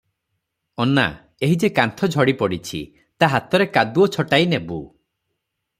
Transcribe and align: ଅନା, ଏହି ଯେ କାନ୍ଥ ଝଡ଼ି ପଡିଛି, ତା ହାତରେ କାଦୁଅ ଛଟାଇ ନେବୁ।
ଅନା, 0.85 1.03
ଏହି 1.47 1.59
ଯେ 1.63 1.69
କାନ୍ଥ 1.81 2.09
ଝଡ଼ି 2.17 2.35
ପଡିଛି, 2.41 2.81
ତା 3.21 3.29
ହାତରେ 3.35 3.71
କାଦୁଅ 3.79 4.13
ଛଟାଇ 4.17 4.53
ନେବୁ। 4.57 4.81